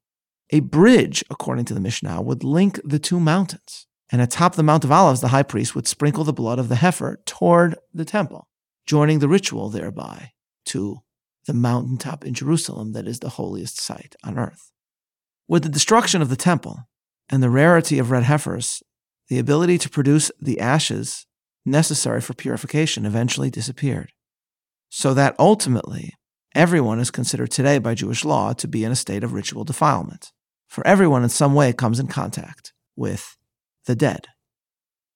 A 0.50 0.60
bridge, 0.60 1.24
according 1.30 1.64
to 1.64 1.74
the 1.74 1.80
Mishnah, 1.80 2.22
would 2.22 2.44
link 2.44 2.78
the 2.84 3.00
two 3.00 3.18
mountains. 3.18 3.88
And 4.10 4.22
atop 4.22 4.54
the 4.54 4.62
Mount 4.62 4.84
of 4.84 4.92
Olives, 4.92 5.20
the 5.20 5.28
high 5.28 5.42
priest 5.42 5.74
would 5.74 5.88
sprinkle 5.88 6.24
the 6.24 6.32
blood 6.32 6.58
of 6.58 6.68
the 6.68 6.76
heifer 6.76 7.20
toward 7.26 7.76
the 7.92 8.04
temple, 8.04 8.48
joining 8.86 9.18
the 9.18 9.28
ritual 9.28 9.68
thereby 9.68 10.30
to 10.66 11.00
the 11.46 11.54
mountaintop 11.54 12.24
in 12.24 12.34
Jerusalem 12.34 12.92
that 12.92 13.08
is 13.08 13.20
the 13.20 13.30
holiest 13.30 13.80
site 13.80 14.14
on 14.22 14.38
earth. 14.38 14.70
With 15.48 15.62
the 15.62 15.68
destruction 15.68 16.22
of 16.22 16.28
the 16.28 16.36
temple, 16.36 16.86
and 17.28 17.42
the 17.42 17.50
rarity 17.50 17.98
of 17.98 18.10
red 18.10 18.24
heifers, 18.24 18.82
the 19.28 19.38
ability 19.38 19.78
to 19.78 19.90
produce 19.90 20.30
the 20.40 20.60
ashes 20.60 21.26
necessary 21.64 22.20
for 22.20 22.34
purification 22.34 23.04
eventually 23.04 23.50
disappeared. 23.50 24.12
So 24.88 25.14
that 25.14 25.34
ultimately, 25.38 26.14
everyone 26.54 27.00
is 27.00 27.10
considered 27.10 27.50
today 27.50 27.78
by 27.78 27.94
Jewish 27.94 28.24
law 28.24 28.52
to 28.54 28.68
be 28.68 28.84
in 28.84 28.92
a 28.92 28.96
state 28.96 29.24
of 29.24 29.32
ritual 29.32 29.64
defilement, 29.64 30.32
for 30.68 30.86
everyone 30.86 31.24
in 31.24 31.28
some 31.28 31.54
way 31.54 31.72
comes 31.72 31.98
in 31.98 32.06
contact 32.06 32.72
with 32.94 33.35
the 33.86 33.96
dead. 33.96 34.26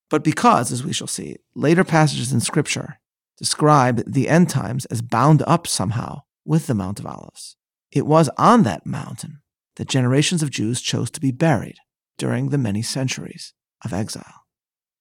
But 0.08 0.24
because, 0.24 0.72
as 0.72 0.82
we 0.84 0.92
shall 0.92 1.06
see, 1.06 1.36
later 1.54 1.84
passages 1.84 2.32
in 2.32 2.40
Scripture 2.40 2.98
describe 3.38 4.02
the 4.06 4.28
end 4.28 4.50
times 4.50 4.84
as 4.86 5.02
bound 5.02 5.42
up 5.46 5.66
somehow 5.66 6.22
with 6.44 6.66
the 6.66 6.74
Mount 6.74 6.98
of 6.98 7.06
Olives, 7.06 7.56
it 7.92 8.06
was 8.06 8.28
on 8.36 8.64
that 8.64 8.86
mountain 8.86 9.40
that 9.76 9.88
generations 9.88 10.42
of 10.42 10.50
Jews 10.50 10.80
chose 10.80 11.10
to 11.12 11.20
be 11.20 11.30
buried 11.30 11.76
during 12.18 12.48
the 12.48 12.58
many 12.58 12.82
centuries 12.82 13.54
of 13.84 13.92
exile. 13.92 14.44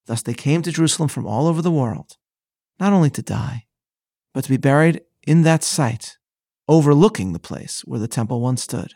Thus 0.06 0.22
they 0.22 0.34
came 0.34 0.62
to 0.62 0.72
Jerusalem 0.72 1.10
from 1.10 1.26
all 1.26 1.48
over 1.48 1.62
the 1.62 1.72
world, 1.72 2.18
not 2.80 2.94
only 2.94 3.10
to 3.12 3.22
die, 3.22 3.66
but 4.34 4.44
to 4.44 4.50
be 4.50 4.58
buried 4.58 5.02
in 5.28 5.42
that 5.42 5.64
site, 5.64 6.18
overlooking 6.68 7.34
the 7.34 7.40
place 7.40 7.82
where 7.86 8.00
the 8.00 8.08
temple 8.08 8.42
once 8.42 8.64
stood, 8.64 8.94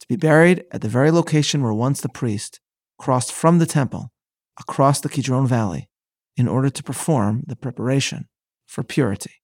to 0.00 0.08
be 0.08 0.16
buried 0.16 0.64
at 0.72 0.80
the 0.80 0.88
very 0.88 1.10
location 1.10 1.62
where 1.62 1.74
once 1.74 2.00
the 2.00 2.08
priest 2.08 2.60
crossed 3.02 3.32
from 3.32 3.58
the 3.58 3.66
temple 3.66 4.12
across 4.60 5.00
the 5.00 5.08
Kidron 5.08 5.44
Valley 5.44 5.88
in 6.36 6.46
order 6.46 6.70
to 6.70 6.84
perform 6.84 7.42
the 7.48 7.56
preparation 7.56 8.28
for 8.64 8.84
purity. 8.84 9.42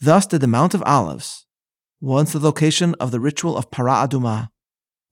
Thus 0.00 0.26
did 0.26 0.42
the 0.42 0.46
Mount 0.46 0.74
of 0.74 0.84
Olives, 0.86 1.44
once 2.00 2.32
the 2.32 2.38
location 2.38 2.94
of 3.00 3.10
the 3.10 3.18
ritual 3.18 3.56
of 3.56 3.72
Para 3.72 4.06
Aduma, 4.06 4.50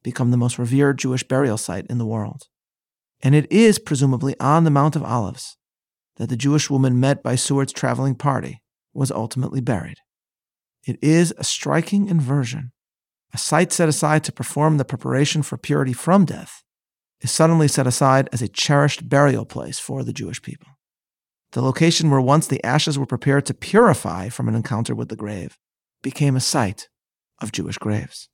become 0.05 0.31
the 0.31 0.37
most 0.37 0.61
revered 0.61 1.01
Jewish 1.01 1.25
burial 1.25 1.59
site 1.59 1.89
in 1.91 1.99
the 1.99 2.07
world. 2.07 2.45
And 3.21 3.35
it 3.35 3.51
is 3.51 3.81
presumably 3.81 4.39
on 4.39 4.63
the 4.63 4.71
Mount 4.71 4.95
of 4.95 5.03
Olives 5.03 5.57
that 6.19 6.29
the 6.29 6.37
Jewish 6.37 6.71
woman 6.71 7.01
met 7.01 7.21
by 7.21 7.35
Seward's 7.35 7.73
traveling 7.73 8.15
party 8.15 8.63
was 8.95 9.11
ultimately 9.11 9.61
buried. 9.61 9.99
It 10.87 11.01
is 11.03 11.35
a 11.37 11.43
striking 11.43 12.07
inversion. 12.07 12.71
A 13.35 13.39
site 13.39 13.73
set 13.73 13.89
aside 13.89 14.23
to 14.23 14.31
perform 14.31 14.77
the 14.77 14.85
preparation 14.85 15.43
for 15.43 15.59
purity 15.59 15.93
from 15.93 16.27
death 16.27 16.63
is 17.21 17.31
suddenly 17.31 17.69
set 17.69 17.87
aside 17.87 18.29
as 18.33 18.43
a 18.43 18.49
cherished 18.49 19.09
burial 19.09 19.45
place 19.45 19.79
for 19.79 20.03
the 20.03 20.13
Jewish 20.13 20.43
people. 20.43 20.69
The 21.53 21.63
location 21.63 22.11
where 22.11 22.21
once 22.21 22.47
the 22.47 22.63
ashes 22.65 22.99
were 22.99 23.07
prepared 23.07 23.47
to 23.47 23.55
purify 23.55 24.29
from 24.29 24.49
an 24.49 24.55
encounter 24.55 24.95
with 24.95 25.09
the 25.09 25.17
grave 25.17 25.57
became 26.03 26.37
a 26.37 26.41
site 26.41 26.89
of 27.41 27.53
Jewish 27.53 27.79
graves. 27.79 28.29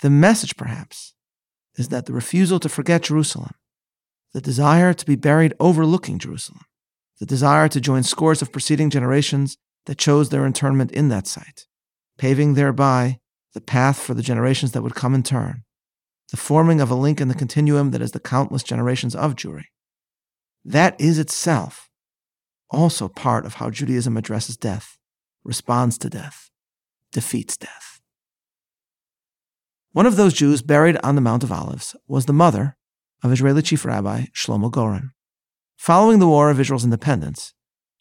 The 0.00 0.10
message, 0.10 0.56
perhaps, 0.56 1.14
is 1.76 1.88
that 1.88 2.06
the 2.06 2.12
refusal 2.12 2.58
to 2.60 2.68
forget 2.68 3.02
Jerusalem, 3.02 3.52
the 4.32 4.40
desire 4.40 4.92
to 4.92 5.06
be 5.06 5.16
buried 5.16 5.54
overlooking 5.60 6.18
Jerusalem, 6.18 6.62
the 7.20 7.26
desire 7.26 7.68
to 7.68 7.80
join 7.80 8.02
scores 8.02 8.42
of 8.42 8.52
preceding 8.52 8.90
generations 8.90 9.56
that 9.86 9.98
chose 9.98 10.30
their 10.30 10.46
internment 10.46 10.90
in 10.92 11.08
that 11.08 11.26
site, 11.26 11.66
paving 12.18 12.54
thereby 12.54 13.18
the 13.54 13.60
path 13.60 13.98
for 14.00 14.14
the 14.14 14.22
generations 14.22 14.72
that 14.72 14.82
would 14.82 14.94
come 14.94 15.14
in 15.14 15.22
turn, 15.22 15.62
the 16.32 16.38
forming 16.38 16.80
of 16.80 16.90
a 16.90 16.94
link 16.94 17.20
in 17.20 17.28
the 17.28 17.34
continuum 17.34 17.90
that 17.90 18.00
is 18.00 18.12
the 18.12 18.18
countless 18.18 18.62
generations 18.62 19.14
of 19.14 19.36
Jewry. 19.36 19.66
That 20.64 20.98
is 20.98 21.18
itself 21.18 21.90
also 22.70 23.06
part 23.06 23.44
of 23.44 23.54
how 23.54 23.68
Judaism 23.68 24.16
addresses 24.16 24.56
death, 24.56 24.96
responds 25.44 25.98
to 25.98 26.08
death, 26.08 26.50
defeats 27.12 27.58
death. 27.58 28.00
One 29.92 30.06
of 30.06 30.16
those 30.16 30.32
Jews 30.32 30.62
buried 30.62 30.96
on 31.04 31.16
the 31.16 31.20
Mount 31.20 31.44
of 31.44 31.52
Olives 31.52 31.94
was 32.08 32.24
the 32.24 32.32
mother 32.32 32.78
of 33.22 33.30
Israeli 33.30 33.60
Chief 33.60 33.84
Rabbi 33.84 34.24
Shlomo 34.34 34.70
Goren. 34.70 35.10
Following 35.76 36.18
the 36.18 36.26
War 36.26 36.48
of 36.48 36.58
Israel's 36.58 36.84
independence, 36.84 37.52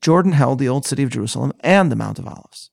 Jordan 0.01 0.31
held 0.31 0.57
the 0.57 0.69
Old 0.69 0.85
City 0.85 1.03
of 1.03 1.09
Jerusalem 1.09 1.51
and 1.59 1.91
the 1.91 1.97
Mount 1.97 2.17
of 2.17 2.27
Olives. 2.27 2.71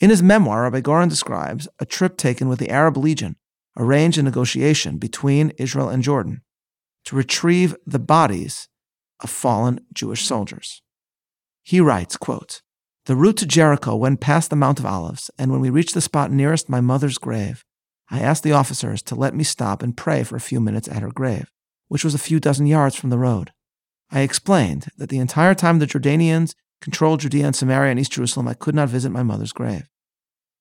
In 0.00 0.08
his 0.08 0.22
memoir, 0.22 0.62
Rabbi 0.62 0.80
Goren 0.80 1.10
describes 1.10 1.68
a 1.78 1.84
trip 1.84 2.16
taken 2.16 2.48
with 2.48 2.58
the 2.58 2.70
Arab 2.70 2.96
Legion 2.96 3.36
arrange 3.76 4.18
a 4.18 4.22
negotiation 4.22 4.98
between 4.98 5.52
Israel 5.58 5.88
and 5.88 6.02
Jordan 6.02 6.42
to 7.04 7.16
retrieve 7.16 7.76
the 7.86 7.98
bodies 7.98 8.68
of 9.20 9.30
fallen 9.30 9.80
Jewish 9.92 10.24
soldiers. 10.24 10.82
He 11.62 11.80
writes, 11.80 12.16
quote, 12.16 12.62
The 13.06 13.16
route 13.16 13.36
to 13.38 13.46
Jericho 13.46 13.96
went 13.96 14.20
past 14.20 14.50
the 14.50 14.56
Mount 14.56 14.78
of 14.78 14.86
Olives, 14.86 15.30
and 15.38 15.50
when 15.50 15.60
we 15.60 15.70
reached 15.70 15.94
the 15.94 16.00
spot 16.00 16.30
nearest 16.30 16.68
my 16.68 16.80
mother's 16.80 17.18
grave, 17.18 17.64
I 18.10 18.20
asked 18.20 18.42
the 18.42 18.52
officers 18.52 19.02
to 19.02 19.14
let 19.14 19.34
me 19.34 19.44
stop 19.44 19.82
and 19.82 19.96
pray 19.96 20.22
for 20.22 20.36
a 20.36 20.40
few 20.40 20.60
minutes 20.60 20.88
at 20.88 21.02
her 21.02 21.10
grave, 21.10 21.50
which 21.88 22.04
was 22.04 22.14
a 22.14 22.18
few 22.18 22.38
dozen 22.38 22.66
yards 22.66 22.94
from 22.94 23.10
the 23.10 23.18
road. 23.18 23.52
I 24.10 24.20
explained 24.20 24.86
that 24.96 25.08
the 25.08 25.18
entire 25.18 25.54
time 25.54 25.78
the 25.78 25.86
Jordanians 25.86 26.54
controlled 26.80 27.20
Judea 27.20 27.46
and 27.46 27.56
Samaria 27.56 27.90
and 27.90 28.00
East 28.00 28.12
Jerusalem, 28.12 28.46
I 28.46 28.54
could 28.54 28.74
not 28.74 28.88
visit 28.88 29.10
my 29.10 29.22
mother's 29.22 29.52
grave. 29.52 29.88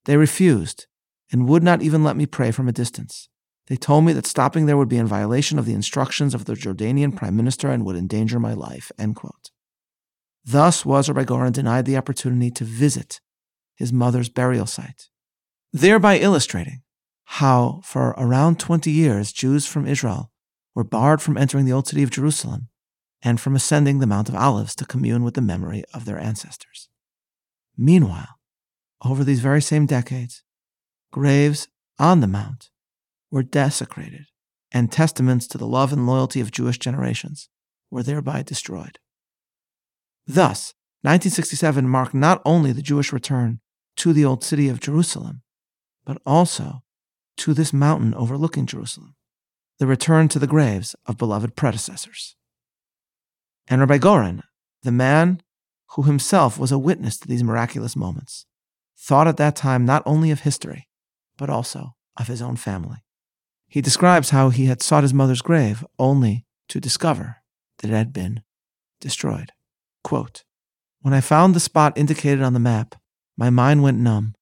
They 0.06 0.18
refused, 0.18 0.88
and 1.32 1.48
would 1.48 1.64
not 1.64 1.82
even 1.82 2.04
let 2.04 2.16
me 2.16 2.26
pray 2.26 2.52
from 2.52 2.68
a 2.68 2.74
distance. 2.74 3.30
They 3.68 3.76
told 3.76 4.06
me 4.06 4.14
that 4.14 4.28
stopping 4.28 4.66
there 4.66 4.78
would 4.78 4.90
be 4.90 4.98
in 4.98 5.08
violation 5.08 5.58
of 5.58 5.66
the 5.66 5.74
instructions 5.74 6.36
of 6.36 6.46
the 6.46 6.54
Jordanian 6.54 7.16
prime 7.16 7.36
minister 7.36 7.70
and 7.72 7.84
would 7.86 7.96
endanger 7.96 8.40
my 8.40 8.54
life. 8.54 8.92
Thus 10.46 10.86
was 10.86 11.10
Rabbi 11.10 11.50
denied 11.50 11.86
the 11.86 11.98
opportunity 11.98 12.52
to 12.52 12.64
visit 12.64 13.22
his 13.76 13.92
mother's 13.92 14.30
burial 14.30 14.68
site, 14.68 15.10
thereby 15.74 16.20
illustrating 16.20 16.84
how, 17.26 17.82
for 17.84 18.10
around 18.12 18.60
20 18.60 18.92
years, 18.92 19.34
Jews 19.34 19.66
from 19.66 19.88
Israel 19.88 20.32
were 20.76 20.84
barred 20.84 21.22
from 21.22 21.38
entering 21.38 21.66
the 21.66 21.74
old 21.74 21.88
city 21.88 22.04
of 22.04 22.12
Jerusalem 22.12 22.70
and 23.24 23.42
from 23.42 23.56
ascending 23.56 23.98
the 24.00 24.08
Mount 24.08 24.30
of 24.30 24.36
Olives 24.36 24.76
to 24.76 24.86
commune 24.86 25.24
with 25.24 25.34
the 25.34 25.42
memory 25.42 25.84
of 25.94 26.06
their 26.06 26.20
ancestors. 26.20 26.90
Meanwhile, 27.76 28.38
over 29.04 29.24
these 29.24 29.40
very 29.40 29.62
same 29.62 29.88
decades, 29.88 30.44
graves 31.16 31.70
on 31.98 32.20
the 32.20 32.28
Mount 32.28 32.70
were 33.32 33.42
desecrated, 33.42 34.26
and 34.74 34.92
testaments 34.92 35.48
to 35.48 35.58
the 35.58 35.66
love 35.66 35.94
and 35.94 36.06
loyalty 36.06 36.42
of 36.42 36.52
Jewish 36.52 36.78
generations 36.78 37.48
were 37.90 38.04
thereby 38.04 38.44
destroyed. 38.44 39.00
Thus, 40.28 40.74
1967 41.04 41.88
marked 41.88 42.14
not 42.14 42.42
only 42.44 42.74
the 42.74 42.82
Jewish 42.82 43.14
return 43.14 43.62
to 43.96 44.12
the 44.12 44.26
old 44.26 44.44
city 44.44 44.68
of 44.68 44.82
Jerusalem, 44.82 45.42
but 46.04 46.22
also 46.26 46.84
to 47.38 47.54
this 47.54 47.72
mountain 47.72 48.14
overlooking 48.14 48.66
Jerusalem, 48.66 49.16
the 49.80 49.88
return 49.88 50.28
to 50.28 50.40
the 50.40 50.48
graves 50.48 50.98
of 51.06 51.18
beloved 51.18 51.56
predecessors. 51.56 52.36
And 53.70 53.80
Rabbi 53.80 54.00
Goren, 54.00 54.44
the 54.84 54.92
man 54.92 55.42
who 55.92 56.02
himself 56.02 56.60
was 56.60 56.74
a 56.74 56.78
witness 56.78 57.18
to 57.20 57.28
these 57.30 57.42
miraculous 57.42 57.96
moments, 57.96 58.46
thought 59.00 59.30
at 59.30 59.38
that 59.38 59.56
time 59.56 59.86
not 59.86 60.04
only 60.06 60.30
of 60.30 60.42
history, 60.42 60.90
but 61.38 61.50
also 61.50 61.96
of 62.18 62.28
his 62.28 62.42
own 62.42 62.56
family. 62.56 62.98
He 63.68 63.82
describes 63.82 64.30
how 64.30 64.50
he 64.50 64.66
had 64.66 64.82
sought 64.82 65.04
his 65.04 65.14
mother's 65.14 65.42
grave 65.42 65.86
only 66.00 66.46
to 66.70 66.80
discover 66.80 67.38
that 67.80 67.90
it 67.90 67.94
had 67.94 68.14
been 68.14 68.42
destroyed. 69.00 69.52
Quote, 70.04 70.44
when 71.02 71.14
I 71.14 71.22
found 71.22 71.54
the 71.54 71.60
spot 71.60 71.98
indicated 71.98 72.42
on 72.42 72.54
the 72.54 72.60
map, 72.60 72.96
my 73.38 73.50
mind 73.50 73.84
went 73.84 74.00
numb. 74.00 74.34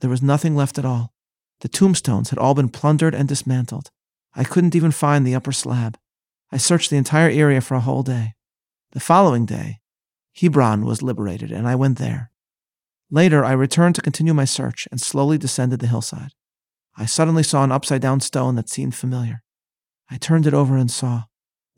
There 0.00 0.10
was 0.10 0.22
nothing 0.22 0.54
left 0.56 0.78
at 0.78 0.84
all. 0.84 1.14
The 1.60 1.68
tombstones 1.68 2.30
had 2.30 2.38
all 2.38 2.54
been 2.54 2.68
plundered 2.68 3.14
and 3.14 3.28
dismantled. 3.28 3.90
I 4.34 4.44
couldn't 4.44 4.74
even 4.74 4.90
find 4.90 5.26
the 5.26 5.34
upper 5.34 5.52
slab. 5.52 5.98
I 6.52 6.56
searched 6.56 6.90
the 6.90 6.96
entire 6.96 7.30
area 7.30 7.60
for 7.60 7.74
a 7.74 7.80
whole 7.80 8.02
day. 8.02 8.34
The 8.92 9.00
following 9.00 9.46
day, 9.46 9.80
Hebron 10.34 10.84
was 10.84 11.02
liberated, 11.02 11.52
and 11.52 11.68
I 11.68 11.74
went 11.74 11.98
there. 11.98 12.30
Later, 13.10 13.44
I 13.44 13.52
returned 13.52 13.94
to 13.96 14.02
continue 14.02 14.34
my 14.34 14.44
search 14.44 14.86
and 14.90 15.00
slowly 15.00 15.38
descended 15.38 15.80
the 15.80 15.86
hillside. 15.86 16.32
I 17.00 17.06
suddenly 17.06 17.42
saw 17.42 17.64
an 17.64 17.72
upside 17.72 18.02
down 18.02 18.20
stone 18.20 18.56
that 18.56 18.68
seemed 18.68 18.94
familiar. 18.94 19.42
I 20.10 20.18
turned 20.18 20.46
it 20.46 20.52
over 20.52 20.76
and 20.76 20.90
saw 20.90 21.24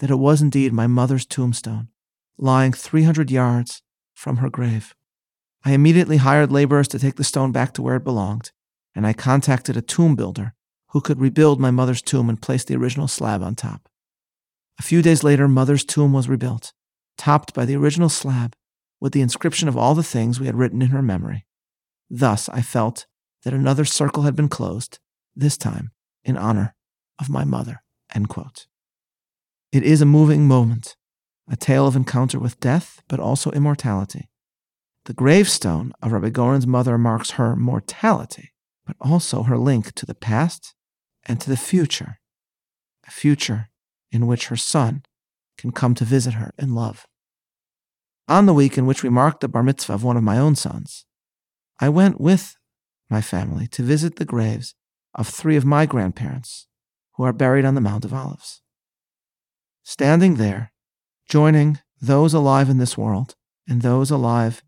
that 0.01 0.11
it 0.11 0.17
was 0.17 0.43
indeed 0.43 0.73
my 0.73 0.89
mother's 0.89 1.25
tombstone, 1.25 1.91
lying 2.37 2.73
300 2.73 3.31
yards 3.31 3.83
from 4.15 4.39
her 4.39 4.51
grave. 4.51 4.97
I 5.65 5.75
immediately 5.75 6.17
hired 6.17 6.51
laborers 6.51 6.89
to 6.89 6.99
take 6.99 7.15
the 7.15 7.23
stone 7.23 7.53
back 7.53 7.73
to 7.75 7.83
where 7.83 7.95
it 7.95 8.03
belonged, 8.03 8.51
and 8.97 9.07
I 9.07 9.13
contacted 9.13 9.77
a 9.77 9.81
tomb 9.81 10.17
builder 10.17 10.55
who 10.89 11.01
could 11.01 11.21
rebuild 11.21 11.61
my 11.61 11.71
mother's 11.71 12.03
tomb 12.03 12.29
and 12.29 12.43
place 12.43 12.65
the 12.65 12.75
original 12.75 13.07
slab 13.07 13.45
on 13.45 13.55
top. 13.55 13.89
A 14.81 14.83
few 14.83 15.03
days 15.03 15.23
later, 15.23 15.47
mother's 15.47 15.85
tomb 15.85 16.13
was 16.13 16.29
rebuilt, 16.29 16.73
topped 17.17 17.55
by 17.55 17.65
the 17.65 17.77
original 17.77 18.09
slab 18.09 18.57
with 18.99 19.13
the 19.13 19.21
inscription 19.21 19.69
of 19.69 19.77
all 19.77 19.95
the 19.95 20.03
things 20.03 20.41
we 20.41 20.47
had 20.47 20.57
written 20.57 20.83
in 20.83 20.89
her 20.89 21.01
memory. 21.01 21.47
Thus, 22.11 22.49
I 22.49 22.61
felt 22.61 23.07
that 23.45 23.55
another 23.55 23.85
circle 23.85 24.25
had 24.25 24.35
been 24.35 24.49
closed, 24.49 24.99
this 25.35 25.57
time 25.57 25.93
in 26.25 26.37
honor 26.37 26.75
of 27.19 27.31
my 27.31 27.45
mother. 27.45 27.83
It 29.73 29.83
is 29.83 30.03
a 30.03 30.07
moving 30.07 30.47
moment, 30.47 30.97
a 31.51 31.57
tale 31.57 31.87
of 31.87 31.97
encounter 31.97 32.39
with 32.39 32.61
death, 32.61 33.03
but 33.09 33.21
also 33.21 33.51
immortality. 33.53 34.29
The 35.07 35.15
gravestone 35.15 35.93
of 36.03 36.13
Rabbi 36.13 36.29
Goren's 36.29 36.67
mother 36.67 36.99
marks 36.99 37.33
her 37.33 37.57
mortality, 37.57 38.53
but 38.87 38.97
also 39.01 39.45
her 39.45 39.59
link 39.59 39.95
to 39.95 40.07
the 40.07 40.15
past 40.15 40.75
and 41.25 41.41
to 41.41 41.51
the 41.51 41.57
future, 41.57 42.19
a 43.07 43.11
future 43.11 43.71
in 44.11 44.27
which 44.27 44.49
her 44.49 44.57
son 44.57 45.03
can 45.57 45.73
come 45.73 45.95
to 45.95 46.05
visit 46.05 46.35
her 46.35 46.53
in 46.59 46.75
love. 46.75 47.07
On 48.29 48.47
the 48.47 48.55
week 48.55 48.79
in 48.79 48.87
which 48.87 49.03
we 49.03 49.09
marked 49.09 49.41
the 49.41 49.49
bar 49.49 49.63
mitzvah 49.63 49.95
of 49.95 50.05
one 50.05 50.17
of 50.17 50.23
my 50.23 50.39
own 50.39 50.55
sons, 50.55 51.05
I 51.81 51.89
went 51.89 52.21
with 52.21 52.57
my 53.11 53.21
family 53.21 53.67
to 53.69 53.83
visit 53.83 54.17
the 54.17 54.25
graves 54.25 54.75
of 55.15 55.29
three 55.29 55.57
of 55.57 55.65
my 55.65 55.87
grandparents 55.87 56.67
who 57.17 57.25
are 57.25 57.33
buried 57.33 57.65
on 57.65 57.75
the 57.75 57.81
Mount 57.81 58.05
of 58.05 58.15
Olives. 58.15 58.63
Standing 59.83 60.37
there, 60.37 60.73
joining 61.29 61.79
those 62.01 62.35
alive 62.35 62.69
in 62.69 62.79
this 62.79 62.97
world 62.97 63.37
and 63.69 63.83
those 63.83 64.11
alive 64.11 64.63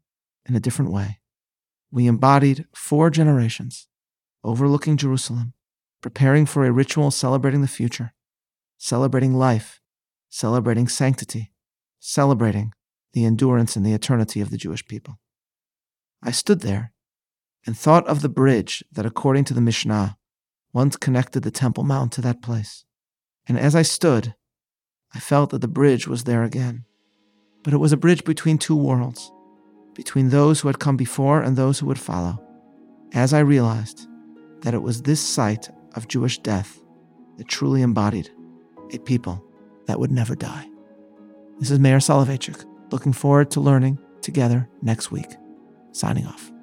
in 0.46 0.54
a 0.54 0.60
different 0.60 0.90
way, 0.90 1.20
we 1.90 2.06
embodied 2.06 2.66
four 2.74 3.10
generations 3.10 3.86
overlooking 4.42 4.96
Jerusalem, 4.96 5.54
preparing 6.02 6.44
for 6.44 6.66
a 6.66 6.72
ritual 6.72 7.10
celebrating 7.10 7.62
the 7.62 7.68
future, 7.68 8.12
celebrating 8.76 9.34
life, 9.34 9.80
celebrating 10.28 10.88
sanctity, 10.88 11.52
celebrating 12.00 12.72
the 13.14 13.24
endurance 13.24 13.76
and 13.76 13.86
the 13.86 13.94
eternity 13.94 14.40
of 14.40 14.50
the 14.50 14.58
Jewish 14.58 14.86
people. 14.86 15.18
I 16.22 16.32
stood 16.32 16.60
there 16.60 16.92
and 17.66 17.76
thought 17.76 18.06
of 18.06 18.20
the 18.20 18.28
bridge 18.28 18.84
that, 18.92 19.06
according 19.06 19.44
to 19.44 19.54
the 19.54 19.60
Mishnah, 19.60 20.18
once 20.74 20.96
connected 20.96 21.42
the 21.44 21.50
Temple 21.50 21.84
Mount 21.84 22.12
to 22.12 22.20
that 22.20 22.42
place. 22.42 22.84
And 23.48 23.58
as 23.58 23.74
I 23.74 23.82
stood, 23.82 24.34
I 25.14 25.20
felt 25.20 25.50
that 25.50 25.60
the 25.60 25.68
bridge 25.68 26.08
was 26.08 26.24
there 26.24 26.42
again. 26.42 26.84
But 27.62 27.72
it 27.72 27.78
was 27.78 27.92
a 27.92 27.96
bridge 27.96 28.24
between 28.24 28.58
two 28.58 28.76
worlds, 28.76 29.32
between 29.94 30.28
those 30.28 30.60
who 30.60 30.68
had 30.68 30.80
come 30.80 30.96
before 30.96 31.40
and 31.40 31.56
those 31.56 31.78
who 31.78 31.86
would 31.86 31.98
follow. 31.98 32.42
As 33.12 33.32
I 33.32 33.38
realized 33.38 34.08
that 34.62 34.74
it 34.74 34.82
was 34.82 35.02
this 35.02 35.20
site 35.20 35.70
of 35.94 36.08
Jewish 36.08 36.38
death 36.40 36.82
that 37.38 37.48
truly 37.48 37.80
embodied 37.80 38.28
a 38.92 38.98
people 38.98 39.42
that 39.86 40.00
would 40.00 40.10
never 40.10 40.34
die. 40.34 40.68
This 41.60 41.70
is 41.70 41.78
Meir 41.78 41.98
Soloveichik, 41.98 42.64
looking 42.90 43.12
forward 43.12 43.50
to 43.52 43.60
learning 43.60 43.98
together 44.22 44.68
next 44.82 45.12
week. 45.12 45.30
Signing 45.92 46.26
off. 46.26 46.53